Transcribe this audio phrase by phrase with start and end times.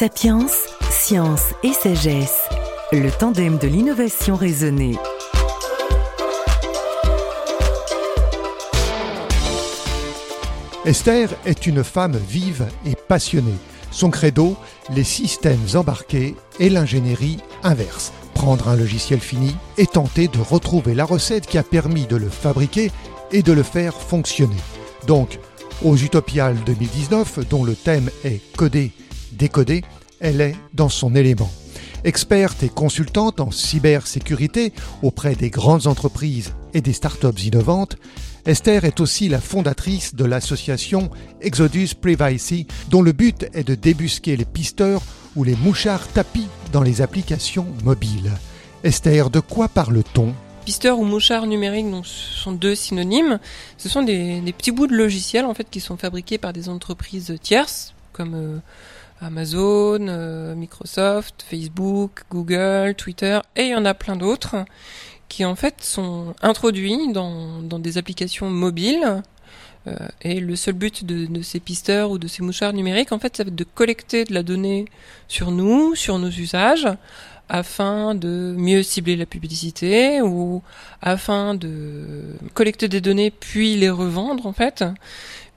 [0.00, 0.46] Sapiens,
[0.90, 2.48] science et sagesse.
[2.90, 4.96] Le tandem de l'innovation raisonnée.
[10.86, 13.58] Esther est une femme vive et passionnée.
[13.90, 14.56] Son credo,
[14.88, 18.14] les systèmes embarqués et l'ingénierie inverse.
[18.32, 22.30] Prendre un logiciel fini et tenter de retrouver la recette qui a permis de le
[22.30, 22.90] fabriquer
[23.32, 24.56] et de le faire fonctionner.
[25.06, 25.38] Donc,
[25.84, 28.92] aux Utopiales 2019, dont le thème est coder,
[29.32, 29.82] décoder,
[30.20, 31.50] elle est dans son élément.
[32.04, 37.96] Experte et consultante en cybersécurité auprès des grandes entreprises et des startups innovantes,
[38.46, 41.10] Esther est aussi la fondatrice de l'association
[41.42, 45.02] Exodus Privacy, dont le but est de débusquer les pisteurs
[45.36, 48.32] ou les mouchards tapis dans les applications mobiles.
[48.82, 50.34] Esther, de quoi parle-t-on?
[50.64, 53.40] Pisteur ou mouchard numérique sont deux synonymes.
[53.76, 57.36] Ce sont des, petits bouts de logiciels en fait qui sont fabriqués par des entreprises
[57.42, 58.58] tierces comme euh,
[59.20, 64.64] Amazon, euh, Microsoft, Facebook, Google, Twitter et il y en a plein d'autres
[65.28, 69.22] qui en fait sont introduits dans, des applications mobiles.
[69.86, 73.18] Euh, et le seul but de, de, ces pisteurs ou de ces mouchards numériques, en
[73.18, 74.84] fait, ça va être de collecter de la donnée
[75.26, 76.86] sur nous, sur nos usages,
[77.50, 80.62] afin de mieux cibler la publicité ou
[81.02, 84.84] afin de collecter des données puis les revendre en fait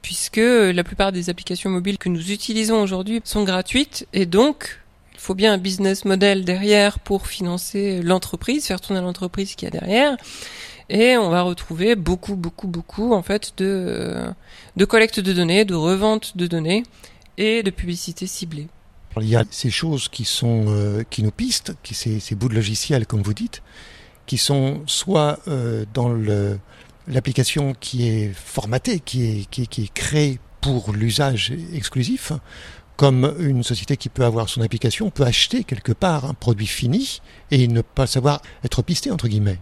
[0.04, 4.80] puisque la plupart des applications mobiles que nous utilisons aujourd'hui sont gratuites et donc
[5.14, 9.70] il faut bien un business model derrière pour financer l'entreprise, faire tourner l'entreprise qui a
[9.70, 10.18] derrière.
[10.90, 14.26] Et on va retrouver beaucoup, beaucoup, beaucoup en fait de,
[14.76, 16.84] de collecte de données, de revente de données
[17.38, 18.68] et de publicité ciblée.
[19.22, 22.50] Il y a ces choses qui sont euh, qui nous pistent, qui ces, ces bouts
[22.50, 23.62] de logiciel comme vous dites,
[24.26, 26.60] qui sont soit euh, dans le
[27.08, 32.32] l'application qui est formatée, qui est qui, est créée pour l'usage exclusif,
[32.96, 37.22] comme une société qui peut avoir son application peut acheter quelque part un produit fini
[37.52, 39.60] et ne pas savoir être pisté entre guillemets.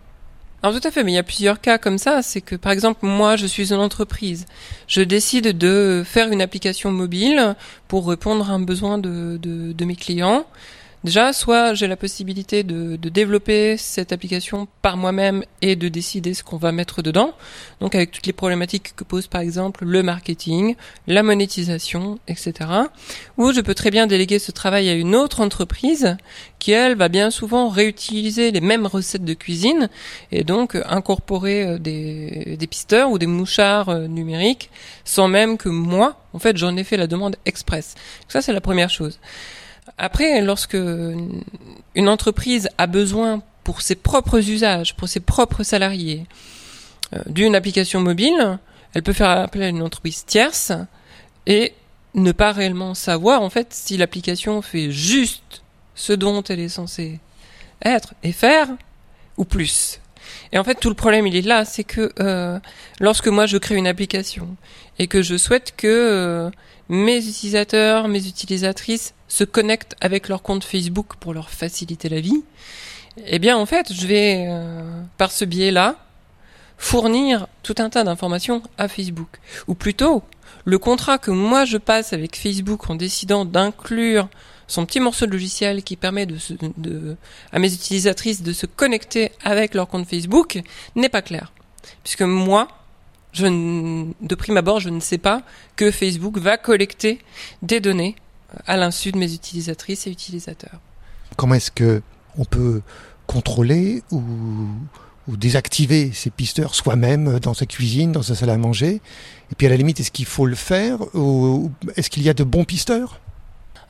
[0.64, 2.22] Alors tout à fait, mais il y a plusieurs cas comme ça.
[2.22, 4.46] C'est que par exemple, moi, je suis une entreprise.
[4.88, 7.56] Je décide de faire une application mobile
[7.88, 10.46] pour répondre à un besoin de, de mes clients.
[11.04, 16.36] Déjà, soit j'ai la possibilité de, de, développer cette application par moi-même et de décider
[16.36, 17.34] ce qu'on va mettre dedans,
[17.80, 20.76] donc avec toutes les problématiques que pose par exemple le marketing,
[21.08, 22.70] la monétisation, etc.
[23.40, 26.18] Ou je peux très bien déléguer ce travail à une autre entreprise
[26.60, 29.90] qui, elle, va bien souvent réutiliser les mêmes recettes de cuisine
[30.32, 34.70] et donc incorporer euh, des, des pisteurs ou des mouchards euh, numériques
[35.04, 37.96] sans même que moi, en fait, j'en ai fait la demande express.
[38.28, 39.20] Ça, c'est la première chose.
[39.98, 46.26] Après, lorsque une entreprise a besoin pour ses propres usages, pour ses propres salariés,
[47.14, 48.60] euh, d'une application mobile,
[48.94, 50.72] elle peut faire appel à une entreprise tierce
[51.46, 51.74] et
[52.14, 55.62] ne pas réellement savoir en fait si l'application fait juste
[55.96, 57.20] ce dont elle est censée
[57.84, 58.68] être et faire
[59.38, 60.00] ou plus.
[60.52, 62.60] Et en fait, tout le problème, il est là, c'est que euh,
[63.00, 64.56] lorsque moi je crée une application
[65.00, 66.50] et que je souhaite que euh,
[66.90, 72.44] mes utilisateurs, mes utilisatrices se connectent avec leur compte Facebook pour leur faciliter la vie,
[73.26, 75.96] eh bien en fait, je vais euh, par ce biais-là
[76.78, 79.40] fournir tout un tas d'informations à Facebook.
[79.68, 80.24] Ou plutôt,
[80.66, 84.28] le contrat que moi je passe avec Facebook en décidant d'inclure
[84.72, 86.26] son petit morceau de logiciel qui permet
[87.52, 90.62] à mes utilisatrices de se connecter avec leur compte Facebook
[90.96, 91.52] n'est pas clair.
[92.04, 92.70] Puisque moi,
[93.34, 95.44] de prime abord, je ne sais pas
[95.76, 97.20] que Facebook va collecter
[97.62, 98.16] des données
[98.66, 100.80] à l'insu de mes utilisatrices et utilisateurs.
[101.36, 102.02] Comment est-ce que
[102.38, 102.82] on peut
[103.28, 104.24] contrôler ou,
[105.28, 109.02] désactiver ces pisteurs soi-même dans sa cuisine, dans sa salle à manger?
[109.52, 112.34] Et puis à la limite, est-ce qu'il faut le faire ou est-ce qu'il y a
[112.34, 113.20] de bons pisteurs?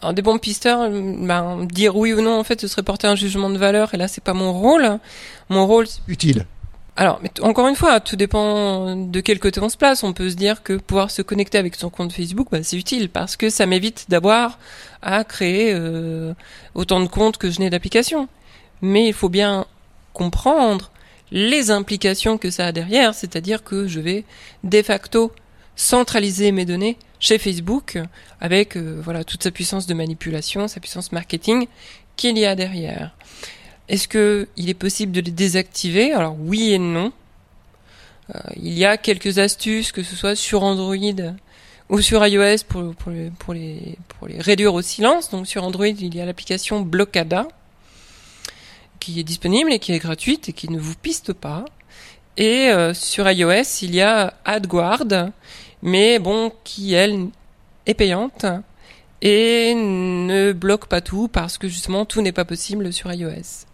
[0.01, 3.15] Alors des bons pisteurs, ben, dire oui ou non, en fait, ce serait porter un
[3.15, 4.99] jugement de valeur, et là, c'est pas mon rôle.
[5.49, 6.45] Mon rôle, utile.
[6.97, 10.03] Alors, mais encore une fois, tout dépend de quel côté on se place.
[10.03, 13.09] On peut se dire que pouvoir se connecter avec son compte Facebook, bah, c'est utile
[13.09, 14.59] parce que ça m'évite d'avoir
[15.01, 16.33] à créer euh,
[16.75, 18.27] autant de comptes que je n'ai d'applications.
[18.81, 19.65] Mais il faut bien
[20.13, 20.91] comprendre
[21.31, 24.25] les implications que ça a derrière, c'est-à-dire que je vais
[24.63, 25.31] de facto
[25.75, 27.97] centraliser mes données chez Facebook
[28.41, 31.67] avec euh, voilà toute sa puissance de manipulation, sa puissance marketing
[32.17, 33.15] qu'il y a derrière.
[33.87, 36.11] Est-ce que il est possible de les désactiver?
[36.11, 37.13] Alors oui et non.
[38.35, 40.95] Euh, il y a quelques astuces, que ce soit sur Android
[41.89, 43.13] ou sur iOS pour,
[43.53, 43.97] les
[44.39, 45.29] réduire au silence.
[45.29, 47.47] Donc sur Android, il y a l'application Blockada
[48.99, 51.65] qui est disponible et qui est gratuite et qui ne vous piste pas.
[52.37, 55.31] Et euh, sur iOS, il y a AdGuard,
[55.81, 57.27] mais bon, qui elle
[57.85, 58.45] est payante
[59.21, 63.65] et ne bloque pas tout parce que justement tout n'est pas possible sur iOS.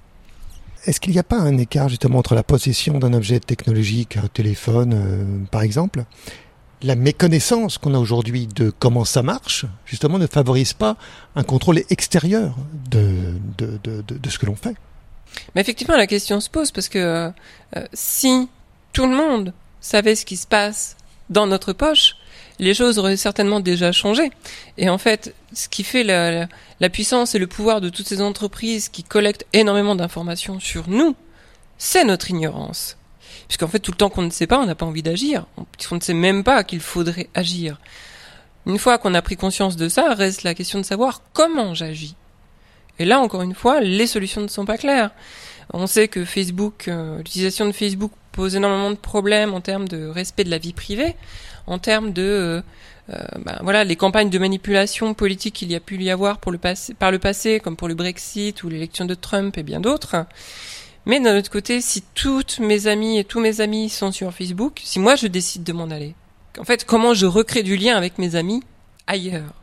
[0.86, 4.28] Est-ce qu'il n'y a pas un écart justement entre la possession d'un objet technologique, un
[4.28, 6.06] téléphone euh, par exemple,
[6.84, 10.96] la méconnaissance qu'on a aujourd'hui de comment ça marche, justement, ne favorise pas
[11.36, 12.56] un contrôle extérieur
[12.92, 14.76] de, de, de, de ce que l'on fait?
[15.56, 17.00] Mais effectivement, la question se pose parce que
[17.76, 18.48] euh, si
[18.94, 20.97] tout le monde savait ce qui se passe
[21.30, 22.16] dans notre poche,
[22.60, 24.32] les choses auraient certainement déjà changé.
[24.78, 28.90] Et en fait, ce qui fait la, puissance et le pouvoir de toutes ces entreprises
[28.90, 31.16] qui collectent énormément d'informations sur nous,
[31.78, 32.98] c'est notre ignorance.
[33.48, 35.46] Puisqu'en fait, tout le temps qu'on ne sait pas, on n'a pas envie d'agir.
[35.58, 37.80] On ne sait même pas qu'il faudrait agir.
[38.66, 42.16] Une fois qu'on a pris conscience de ça, reste la question de savoir comment j'agis.
[43.00, 45.12] Et là, encore une fois, les solutions ne sont pas claires.
[45.74, 50.06] On sait que Facebook, euh, l'utilisation de Facebook pose énormément de problèmes en termes de
[50.06, 51.16] respect de la vie privée,
[51.66, 52.62] en termes de euh,
[53.10, 57.12] euh, ben, voilà les campagnes de manipulation politique qu'il y a pu y avoir par
[57.12, 60.28] le passé, comme pour le Brexit ou l'élection de Trump et bien d'autres.
[61.08, 64.82] Mais d'un autre côté, si toutes mes amies et tous mes amis sont sur Facebook,
[64.84, 66.14] si moi je décide de m'en aller,
[66.60, 68.62] en fait, comment je recrée du lien avec mes amis
[69.08, 69.54] ailleurs?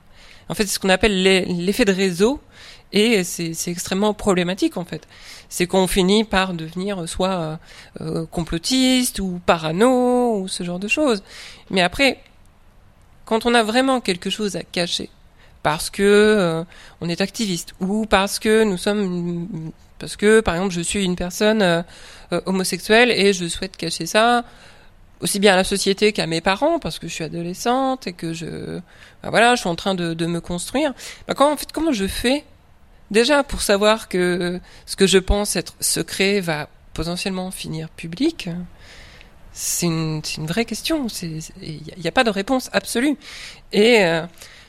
[0.49, 2.41] En fait, c'est ce qu'on appelle l'effet de réseau,
[2.95, 5.07] et c'est extrêmement problématique en fait.
[5.57, 7.57] C'est qu'on finit par devenir soit euh,
[8.01, 11.23] euh, complotiste ou parano ou ce genre de choses.
[11.71, 12.19] Mais après,
[13.25, 15.11] quand on a vraiment quelque chose à cacher,
[15.63, 16.65] parce que euh,
[17.01, 21.15] on est activiste ou parce que nous sommes parce que, par exemple, je suis une
[21.15, 21.83] personne euh,
[22.47, 24.43] homosexuelle et je souhaite cacher ça
[25.21, 28.33] aussi bien à la société qu'à mes parents parce que je suis adolescente et que
[28.33, 28.81] je,
[29.23, 30.95] bah voilà, je suis en train de, de me construire.
[31.29, 32.45] Bah comment, en fait, comment je fais
[33.15, 38.51] déjà pour savoir que ce que je pense être secret va potentiellement finir public
[39.55, 41.07] C'est une, vraie question.
[41.23, 43.17] Il n'y a, a, pas de réponse absolue.
[43.73, 44.27] Et euh,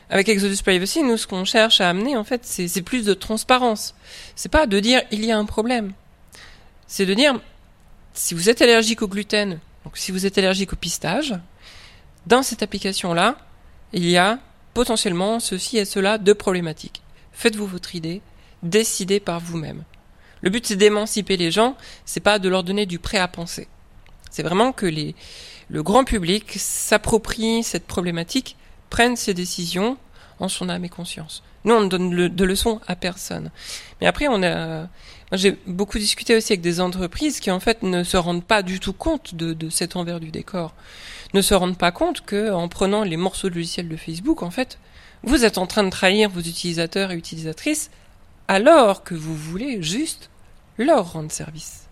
[0.09, 3.95] avec Exodus Privacy, nous, ce qu'on cherche à amener, en fait, c'est plus de transparence.
[4.35, 5.91] C'est pas de dire il y a un problème.
[6.87, 7.39] C'est de dire
[8.13, 11.35] si vous êtes allergique au gluten, donc si vous êtes allergique au pistage,
[12.27, 13.37] dans cette application-là,
[13.91, 14.39] il y a
[14.73, 17.01] potentiellement ceci et cela de problématiques.
[17.31, 18.21] Faites-vous votre idée,
[18.65, 19.83] décidez par vous-même.
[20.41, 21.75] Le but c'est d'émanciper les gens,
[22.05, 23.67] c'est pas de leur donner du prêt à penser.
[24.29, 24.85] C'est vraiment que
[25.69, 28.57] le grand public s'approprie cette problématique
[28.89, 29.97] prennent ces décisions
[30.39, 31.41] en son âme et conscience.
[31.63, 33.49] Nous, on ne donne de leçons à personne.
[33.99, 34.87] Mais après, on a,
[35.31, 38.79] j'ai beaucoup discuté aussi avec des entreprises qui en fait ne se rendent pas du
[38.79, 40.75] tout compte de, de cet envers du décor,
[41.33, 44.51] ne se rendent pas compte que en prenant les morceaux de logiciel de Facebook, en
[44.51, 44.77] fait,
[45.23, 47.89] vous êtes en train de trahir vos utilisateurs et utilisatrices
[48.47, 50.29] alors que vous voulez juste
[50.77, 51.83] leur rendre service.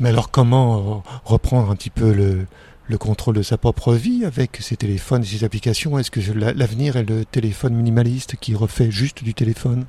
[0.00, 2.46] Mais alors comment reprendre un petit peu le,
[2.88, 5.98] le contrôle de sa propre vie avec ses téléphones et ses applications?
[5.98, 9.86] Est-ce que l'avenir est le téléphone minimaliste qui refait juste du téléphone?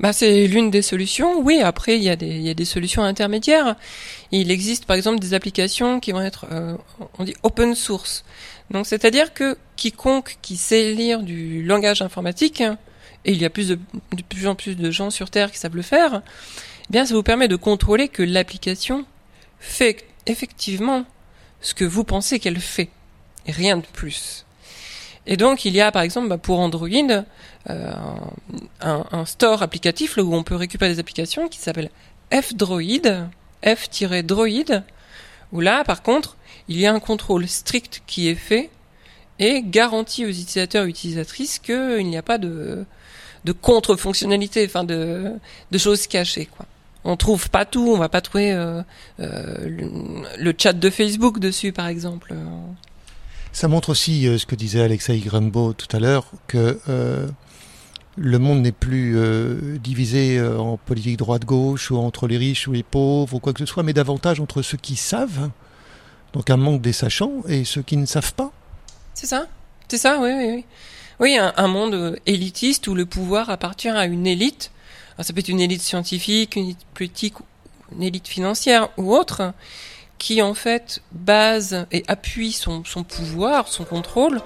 [0.00, 1.40] Bah, c'est l'une des solutions.
[1.40, 3.76] Oui, après, il y, a des, il y a des solutions intermédiaires.
[4.32, 6.76] Il existe, par exemple, des applications qui vont être, euh,
[7.18, 8.24] on dit, open source.
[8.70, 12.62] Donc, c'est-à-dire que quiconque qui sait lire du langage informatique,
[13.24, 13.78] et il y a plus de,
[14.28, 17.22] plus en plus de gens sur Terre qui savent le faire, eh bien, ça vous
[17.22, 19.06] permet de contrôler que l'application
[19.58, 21.04] fait effectivement
[21.60, 22.90] ce que vous pensez qu'elle fait,
[23.46, 24.44] rien de plus.
[25.26, 26.88] Et donc il y a par exemple bah, pour Android
[27.70, 27.92] euh,
[28.80, 31.90] un, store applicatif où on peut récupérer des applications qui s'appelle
[32.30, 33.28] F-Droid,
[33.64, 34.82] F-Droid,
[35.52, 36.36] où là par contre
[36.68, 38.68] il y a un contrôle strict qui est fait
[39.38, 42.84] et garantit aux utilisateurs et utilisatrices qu'il n'y a pas de,
[43.44, 45.32] de contre-fonctionnalité, enfin de,
[45.70, 46.66] de choses cachées quoi
[47.04, 48.82] on trouve pas tout, on va pas trouver euh,
[49.20, 49.68] euh,
[50.38, 52.34] le, chat de Facebook dessus, par exemple.
[53.52, 56.80] Ça montre aussi euh, ce que disait Alexei Grumbo tout à l'heure, que
[58.16, 59.18] le monde n'est plus
[59.80, 63.66] divisé en politique droite-gauche ou entre les riches ou les pauvres ou quoi que ce
[63.66, 65.50] soit, mais davantage entre ceux qui savent,
[66.32, 68.52] donc un manque des sachants, et ceux qui ne savent pas.
[69.14, 69.46] C'est ça,
[69.88, 70.64] c'est ça, oui, oui, oui.
[71.20, 74.70] Oui, un monde élitiste où le pouvoir appartient à une élite
[75.22, 77.34] ça peut être une élite scientifique, une élite politique,
[77.94, 79.52] une élite financière ou autre,
[80.18, 84.40] qui en fait base et appuie son, son pouvoir, son contrôle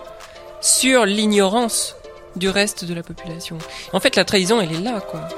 [0.60, 1.96] sur l'ignorance
[2.36, 3.58] du reste de la population.
[3.92, 5.28] En fait, la trahison, elle est là, quoi.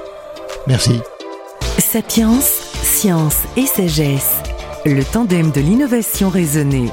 [0.67, 0.99] Merci.
[1.77, 4.37] Sapiens, science et sagesse.
[4.85, 6.89] Le tandem de l'innovation raisonnée.